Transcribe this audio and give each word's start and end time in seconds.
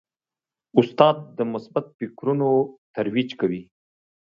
استاد 0.79 1.15
د 1.37 1.39
مثبت 1.53 1.85
فکرونو 1.97 2.49
ترویج 2.95 3.29
کوي. 3.39 3.61